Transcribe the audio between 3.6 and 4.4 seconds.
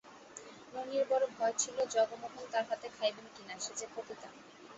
সে যে পতিতা।